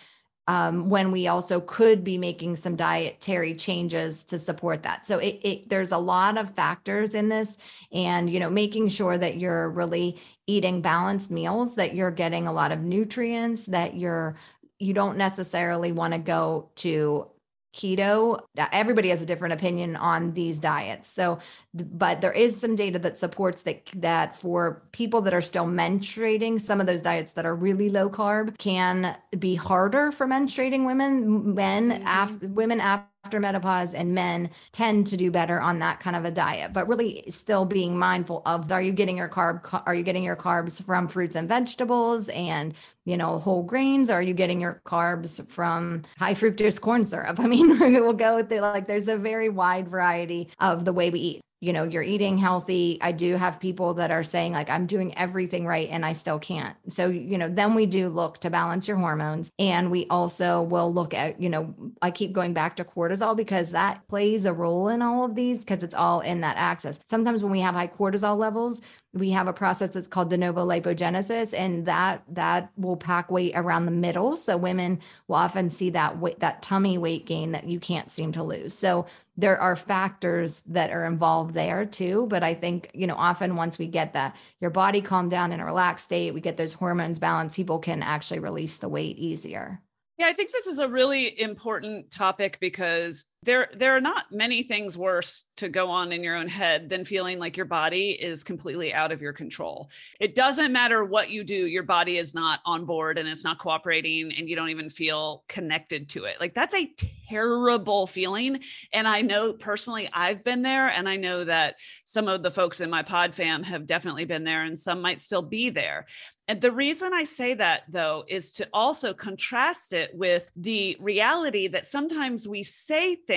[0.47, 5.06] um, when we also could be making some dietary changes to support that.
[5.06, 7.58] So it, it, there's a lot of factors in this,
[7.91, 12.53] and you know, making sure that you're really eating balanced meals, that you're getting a
[12.53, 14.36] lot of nutrients, that you're
[14.79, 17.27] you don't necessarily want to go to
[17.73, 18.39] keto
[18.71, 21.39] everybody has a different opinion on these diets so
[21.73, 26.62] but there is some data that supports that that for people that are still menstruating
[26.62, 31.53] some of those diets that are really low carb can be harder for menstruating women
[31.55, 32.07] men mm-hmm.
[32.07, 36.25] after women after after menopause and men tend to do better on that kind of
[36.25, 40.03] a diet but really still being mindful of are you getting your carb are you
[40.03, 42.73] getting your carbs from fruits and vegetables and
[43.05, 44.09] you know whole grains?
[44.09, 47.39] Are you getting your carbs from high fructose corn syrup?
[47.43, 51.09] I mean we'll go with it like there's a very wide variety of the way
[51.09, 51.41] we eat.
[51.61, 52.97] You know you're eating healthy.
[53.01, 56.39] I do have people that are saying like i'm doing everything right and i still
[56.39, 56.75] can't.
[56.89, 59.49] So you know then we do look to balance your hormones.
[59.59, 63.71] And we also will look at you know i keep going back to cortisol because
[63.71, 66.99] that plays a role in all of these because it's all in that axis.
[67.05, 68.81] Sometimes when we have high cortisol levels
[69.13, 73.54] we have a process that's called de novo lipogenesis and that that will pack weight
[73.56, 74.36] around the middle.
[74.36, 78.32] So women will often see that weight that tummy weight gain that you can't seem
[78.34, 78.73] to lose.
[78.73, 79.06] So
[79.38, 83.80] there are factors that are involved there too but i think you know often once
[83.80, 87.17] we get that your body calm down in a relaxed state we get those hormones
[87.17, 89.82] balanced people can actually release the weight easier.
[90.17, 94.63] Yeah, I think this is a really important topic because there there are not many
[94.63, 98.43] things worse to go on in your own head than feeling like your body is
[98.43, 99.89] completely out of your control.
[100.19, 103.60] It doesn't matter what you do, your body is not on board and it's not
[103.60, 106.39] cooperating and you don't even feel connected to it.
[106.39, 106.93] Like that's a
[107.29, 108.60] terrible feeling
[108.93, 111.75] and I know personally I've been there and I know that
[112.06, 115.21] some of the folks in my pod fam have definitely been there and some might
[115.21, 116.06] still be there.
[116.47, 121.69] And the reason I say that, though, is to also contrast it with the reality
[121.69, 123.33] that sometimes we say things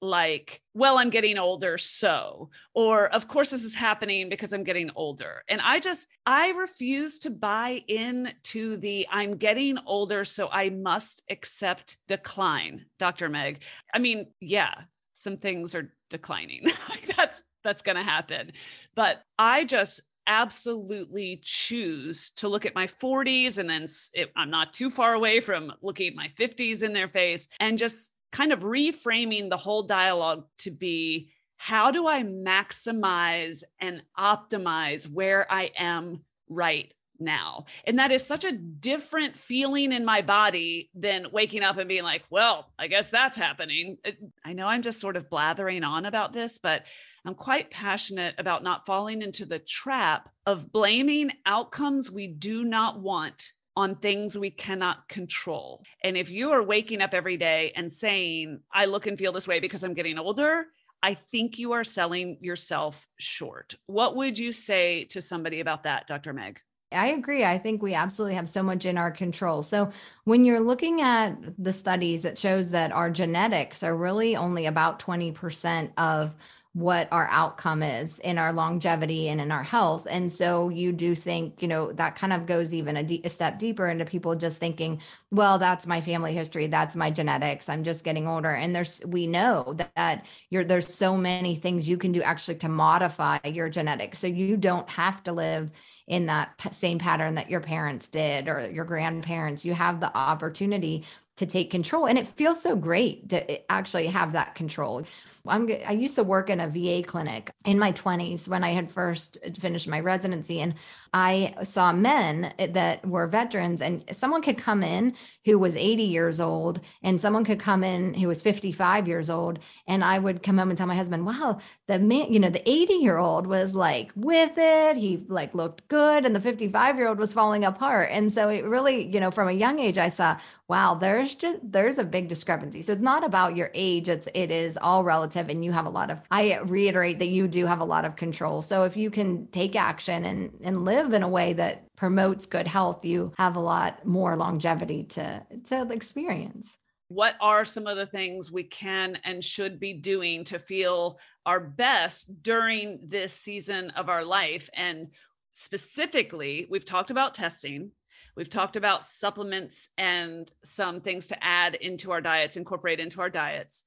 [0.00, 4.90] like, well, I'm getting older, so, or of course, this is happening because I'm getting
[4.94, 5.42] older.
[5.48, 11.22] And I just, I refuse to buy into the I'm getting older, so I must
[11.30, 13.28] accept decline, Dr.
[13.28, 13.62] Meg.
[13.94, 14.74] I mean, yeah,
[15.12, 16.66] some things are declining.
[17.16, 18.52] that's that's going to happen.
[18.94, 24.74] But I just absolutely choose to look at my 40s and then it, I'm not
[24.74, 28.60] too far away from looking at my 50s in their face and just kind of
[28.60, 36.20] reframing the whole dialogue to be how do I maximize and optimize where I am
[36.48, 37.64] right now.
[37.84, 42.02] And that is such a different feeling in my body than waking up and being
[42.02, 43.98] like, well, I guess that's happening.
[44.04, 44.12] Uh,
[44.44, 46.84] I know I'm just sort of blathering on about this, but
[47.24, 53.00] I'm quite passionate about not falling into the trap of blaming outcomes we do not
[53.00, 55.82] want on things we cannot control.
[56.02, 59.46] And if you are waking up every day and saying, I look and feel this
[59.46, 60.66] way because I'm getting older,
[61.02, 63.74] I think you are selling yourself short.
[63.86, 66.32] What would you say to somebody about that, Dr.
[66.32, 66.60] Meg?
[66.92, 67.44] I agree.
[67.44, 69.62] I think we absolutely have so much in our control.
[69.62, 69.90] So,
[70.24, 75.00] when you're looking at the studies, it shows that our genetics are really only about
[75.00, 76.34] 20% of
[76.76, 80.06] what our outcome is in our longevity and in our health.
[80.10, 83.30] And so you do think, you know, that kind of goes even a, de- a,
[83.30, 85.00] step deeper into people just thinking,
[85.30, 87.70] well, that's my family history, that's my genetics.
[87.70, 88.50] I'm just getting older.
[88.50, 92.56] And there's we know that, that you're there's so many things you can do actually
[92.56, 94.18] to modify your genetics.
[94.18, 95.70] So you don't have to live
[96.08, 99.64] in that p- same pattern that your parents did or your grandparents.
[99.64, 101.06] You have the opportunity
[101.36, 105.04] to take control and it feels so great to eh, actually have that control
[105.48, 108.90] I'm I used to work in a VA clinic in my 20s when I had
[108.90, 110.74] first finished my residency and
[111.12, 116.02] I saw men eh, that were veterans and someone could come in who was 80
[116.02, 120.42] years old and someone could come in who was 55 years old and I would
[120.42, 123.46] come home and tell my husband, "Wow, the man, you know, the 80 year old
[123.46, 124.96] was like with it.
[124.96, 128.64] He like looked good and the 55 year old was falling apart." And so it
[128.64, 130.36] really, you know, from a young age I saw,
[130.68, 132.82] wow, there's just there's a big discrepancy.
[132.82, 135.90] So it's not about your age, it's it is all relative and you have a
[135.90, 138.62] lot of I reiterate that you do have a lot of control.
[138.62, 142.66] So if you can take action and and live in a way that promotes good
[142.66, 146.76] health, you have a lot more longevity to to experience
[147.08, 151.60] what are some of the things we can and should be doing to feel our
[151.60, 155.06] best during this season of our life and
[155.52, 157.92] specifically we've talked about testing
[158.36, 163.30] We've talked about supplements and some things to add into our diets, incorporate into our
[163.30, 163.84] diets.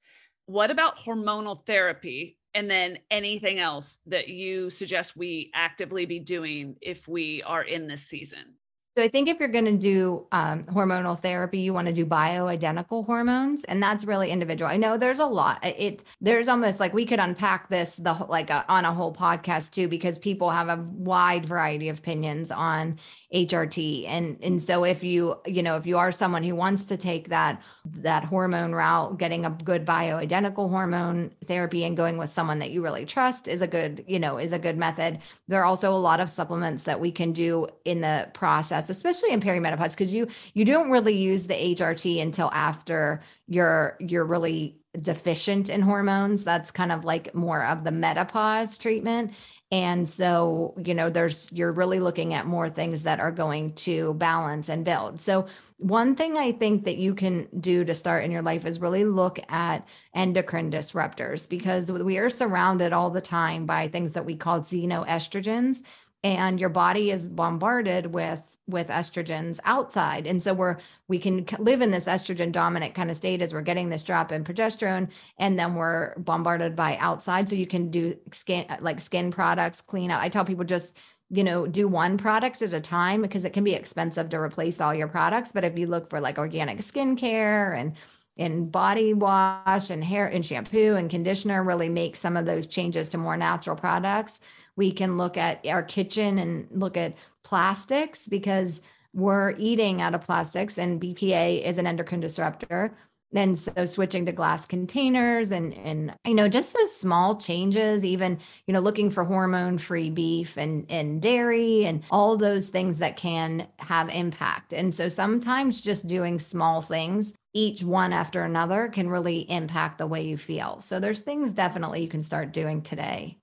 [0.49, 2.35] What about hormonal therapy?
[2.55, 7.85] And then anything else that you suggest we actively be doing if we are in
[7.85, 8.55] this season?
[8.97, 12.03] So I think if you're going to do um, hormonal therapy, you want to do
[12.03, 14.71] bioidentical hormones, and that's really individual.
[14.71, 15.63] I know there's a lot.
[15.63, 19.13] It there's almost like we could unpack this the like a, uh, on a whole
[19.13, 22.97] podcast too, because people have a wide variety of opinions on
[23.33, 24.07] HRT.
[24.07, 24.59] And and mm.
[24.59, 28.23] so if you, you know, if you are someone who wants to take that that
[28.23, 33.05] hormone route, getting a good bioidentical hormone therapy and going with someone that you really
[33.05, 35.19] trust is a good, you know, is a good method.
[35.47, 39.31] There are also a lot of supplements that we can do in the process, especially
[39.31, 44.79] in perimenopause, because you you don't really use the HRT until after you're you're really
[44.99, 46.43] deficient in hormones.
[46.43, 49.33] That's kind of like more of the menopause treatment.
[49.71, 54.15] And so, you know, there's, you're really looking at more things that are going to
[54.15, 55.21] balance and build.
[55.21, 55.45] So,
[55.77, 59.05] one thing I think that you can do to start in your life is really
[59.05, 64.35] look at endocrine disruptors because we are surrounded all the time by things that we
[64.35, 65.83] call xenoestrogens
[66.23, 70.27] and your body is bombarded with with estrogens outside.
[70.27, 73.61] And so we're we can live in this estrogen dominant kind of state as we're
[73.61, 77.49] getting this drop in progesterone and then we're bombarded by outside.
[77.49, 80.21] So you can do skin like skin products clean out.
[80.21, 80.97] I tell people just
[81.31, 84.79] you know do one product at a time because it can be expensive to replace
[84.79, 85.51] all your products.
[85.51, 87.93] But if you look for like organic skincare and
[88.37, 93.09] and body wash and hair and shampoo and conditioner really make some of those changes
[93.09, 94.39] to more natural products
[94.79, 97.13] we can look at our kitchen and look at
[97.49, 98.79] plastics because
[99.11, 102.95] we're eating out of plastics and BPA is an endocrine disruptor.
[103.33, 108.39] And so switching to glass containers and and you know just those small changes, even
[108.67, 113.17] you know looking for hormone free beef and and dairy and all those things that
[113.17, 114.73] can have impact.
[114.73, 120.07] And so sometimes just doing small things each one after another can really impact the
[120.07, 120.79] way you feel.
[120.81, 123.38] So there's things definitely you can start doing today.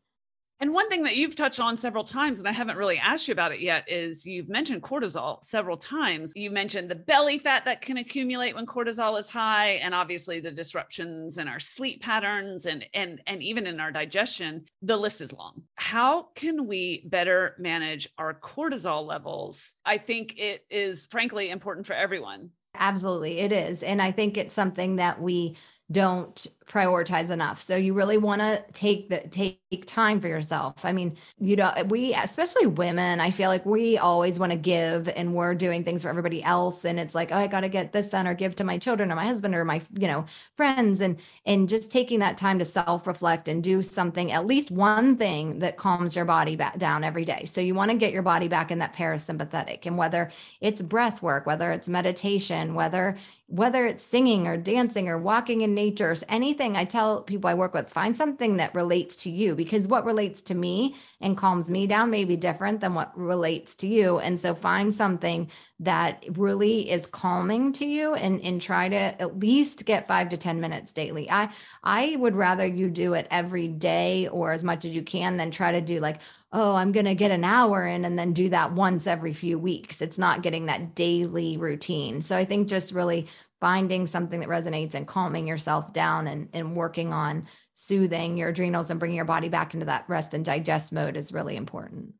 [0.61, 3.33] And one thing that you've touched on several times, and I haven't really asked you
[3.33, 6.33] about it yet, is you've mentioned cortisol several times.
[6.35, 10.51] You mentioned the belly fat that can accumulate when cortisol is high, and obviously the
[10.51, 14.65] disruptions in our sleep patterns and and and even in our digestion.
[14.83, 15.63] The list is long.
[15.75, 19.75] How can we better manage our cortisol levels?
[19.85, 22.51] I think it is frankly important for everyone.
[22.79, 23.83] Absolutely, it is.
[23.83, 25.57] And I think it's something that we
[25.93, 27.61] don't prioritize enough.
[27.61, 30.85] So you really want to take the take time for yourself.
[30.85, 35.09] I mean, you know, we especially women, I feel like we always want to give
[35.11, 37.93] and we're doing things for everybody else and it's like, oh, I got to get
[37.93, 40.25] this done or give to my children or my husband or my, you know,
[40.57, 45.17] friends and and just taking that time to self-reflect and do something at least one
[45.17, 47.45] thing that calms your body back down every day.
[47.45, 51.23] So you want to get your body back in that parasympathetic and whether it's breath
[51.23, 53.17] work, whether it's meditation, whether
[53.49, 57.55] whether it's singing or dancing or walking in nature, or anything I tell people I
[57.55, 61.71] work with, find something that relates to you because what relates to me and calms
[61.71, 64.19] me down may be different than what relates to you.
[64.19, 69.39] And so find something that really is calming to you and, and try to at
[69.39, 71.31] least get five to 10 minutes daily.
[71.31, 71.51] I,
[71.85, 75.53] I would rather you do it every day or as much as you can than
[75.53, 76.21] try to do like,
[76.57, 79.59] oh, I'm going to get an hour in and then do that once every few
[79.59, 80.01] weeks.
[80.01, 82.23] It's not getting that daily routine.
[82.23, 83.27] So I think just really
[83.61, 88.89] finding something that resonates and calming yourself down and, and working on soothing your adrenals
[88.89, 92.15] and bringing your body back into that rest and digest mode is really important.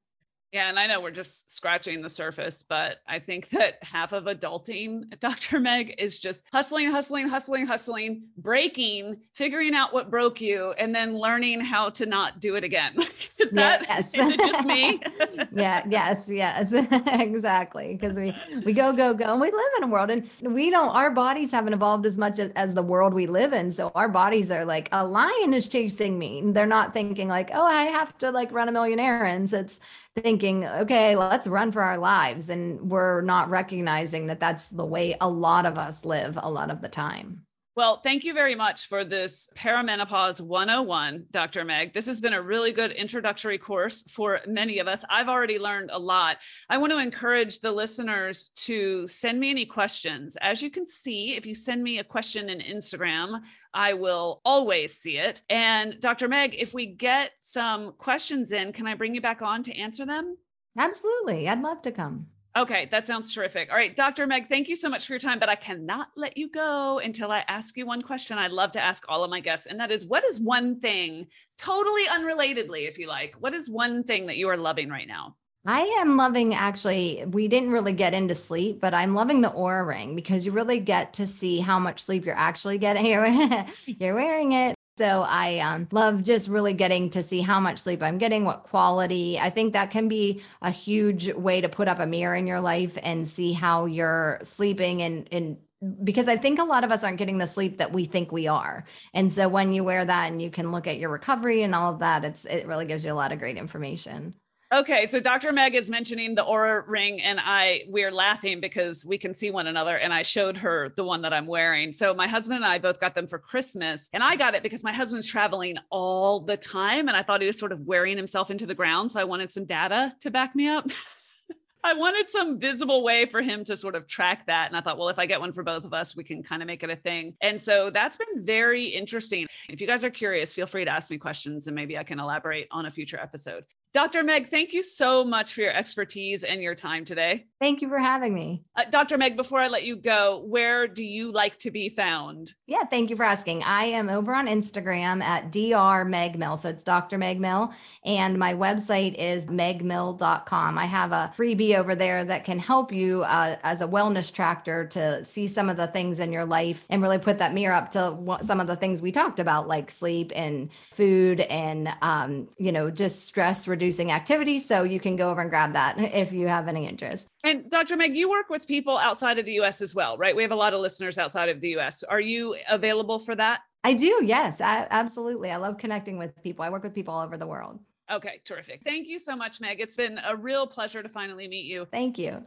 [0.57, 4.25] Yeah, and I know we're just scratching the surface, but I think that half of
[4.25, 5.61] adulting, Dr.
[5.61, 11.21] Meg, is just hustling, hustling, hustling, hustling, breaking, figuring out what broke you, and then
[11.21, 12.95] learning how to not do it again.
[12.97, 14.15] is that yes.
[14.15, 14.99] is it just me?
[15.53, 17.99] yeah, yes, yes, exactly.
[18.01, 18.35] Because we
[18.65, 20.89] we go, go, go, and we live in a world, and we don't.
[20.89, 23.71] Our bodies haven't evolved as much as, as the world we live in.
[23.71, 26.41] So our bodies are like a lion is chasing me.
[26.47, 29.53] They're not thinking like, oh, I have to like run a million errands.
[29.53, 29.81] It's
[30.23, 32.51] thinking, okay, let's run for our lives.
[32.51, 36.71] And we're not recognizing that that's the way a lot of us live a lot
[36.71, 37.46] of the time.
[37.77, 41.63] Well, thank you very much for this Perimenopause 101, Dr.
[41.63, 41.93] Meg.
[41.93, 45.05] This has been a really good introductory course for many of us.
[45.11, 46.39] I've already learned a lot.
[46.71, 50.39] I want to encourage the listeners to send me any questions.
[50.41, 53.43] As you can see, if you send me a question in Instagram,
[53.75, 55.43] I will always see it.
[55.51, 56.29] And Dr.
[56.29, 60.07] Meg, if we get some questions in, can I bring you back on to answer
[60.07, 60.39] them?
[60.79, 61.47] Absolutely.
[61.47, 62.29] I'd love to come.
[62.57, 63.71] Okay, that sounds terrific.
[63.71, 64.27] All right, Dr.
[64.27, 67.31] Meg, thank you so much for your time, but I cannot let you go until
[67.31, 69.67] I ask you one question I love to ask all of my guests.
[69.67, 71.27] And that is what is one thing,
[71.59, 75.37] totally unrelatedly, if you like, what is one thing that you are loving right now?
[75.67, 79.87] I am loving actually, we didn't really get into sleep, but I'm loving the Oura
[79.87, 83.05] ring because you really get to see how much sleep you're actually getting.
[83.87, 88.03] You're wearing it so I um, love just really getting to see how much sleep
[88.03, 89.39] I'm getting, what quality.
[89.39, 92.61] I think that can be a huge way to put up a mirror in your
[92.61, 95.59] life and see how you're sleeping and and
[96.03, 98.49] because I think a lot of us aren't getting the sleep that we think we
[98.49, 98.87] are.
[99.13, 101.93] And so when you wear that and you can look at your recovery and all
[101.93, 104.35] of that, it's it really gives you a lot of great information.
[104.75, 105.53] Okay, so Dr.
[105.53, 109.69] Meg is mentioning the Oura ring, and I we're laughing because we can see one
[109.69, 109.97] another.
[109.97, 111.93] And I showed her the one that I'm wearing.
[111.93, 114.83] So my husband and I both got them for Christmas, and I got it because
[114.83, 118.51] my husband's traveling all the time, and I thought he was sort of wearing himself
[118.51, 119.13] into the ground.
[119.13, 120.91] So I wanted some data to back me up.
[121.85, 124.67] I wanted some visible way for him to sort of track that.
[124.67, 126.61] And I thought, well, if I get one for both of us, we can kind
[126.61, 127.37] of make it a thing.
[127.41, 129.47] And so that's been very interesting.
[129.69, 132.19] If you guys are curious, feel free to ask me questions and maybe I can
[132.19, 133.67] elaborate on a future episode.
[133.97, 134.23] Dr.
[134.23, 137.47] Meg, thank you so much for your expertise and your time today.
[137.59, 138.63] Thank you for having me.
[138.77, 139.17] Uh, Dr.
[139.17, 142.53] Meg, before I let you go, where do you like to be found?
[142.67, 143.63] Yeah, thank you for asking.
[143.63, 146.05] I am over on Instagram at Dr.
[146.05, 146.59] Meg Mill.
[146.59, 147.17] So it's Dr.
[147.17, 147.73] Meg Mill.
[148.05, 150.77] And my website is megmill.com.
[150.77, 154.87] I have a freebie over there that can help you uh, as a wellness tractor
[154.89, 157.93] to see some of the things in your life and really put that mirror up
[157.93, 162.47] to what, some of the things we talked about, like sleep and food and, um,
[162.59, 164.59] you know, just stress reduction reducing activity.
[164.59, 167.29] So you can go over and grab that if you have any interest.
[167.45, 167.97] And Dr.
[167.97, 170.35] Meg, you work with people outside of the US as well, right?
[170.35, 172.03] We have a lot of listeners outside of the US.
[172.03, 173.61] Are you available for that?
[173.85, 174.23] I do.
[174.25, 175.53] Yes, I, absolutely.
[175.53, 176.65] I love connecting with people.
[176.65, 177.79] I work with people all over the world.
[178.11, 178.83] Okay, terrific.
[178.85, 179.81] Thank you so much, Meg.
[179.81, 181.87] It's been a real pleasure to finally meet you.
[181.93, 182.45] Thank you.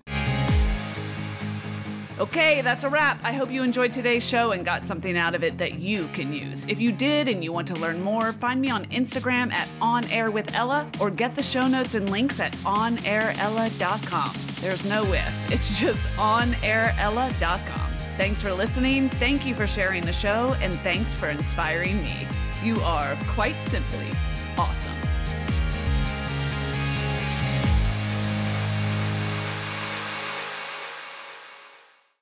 [2.19, 3.17] Okay, that's a wrap.
[3.23, 6.33] I hope you enjoyed today's show and got something out of it that you can
[6.33, 6.65] use.
[6.67, 10.03] If you did and you want to learn more, find me on Instagram at On
[10.11, 14.31] Air with Ella or get the show notes and links at onairella.com.
[14.61, 17.91] There's no with, it's just onairella.com.
[18.17, 19.07] Thanks for listening.
[19.07, 22.27] Thank you for sharing the show, and thanks for inspiring me.
[22.61, 24.09] You are quite simply
[24.57, 24.98] awesome.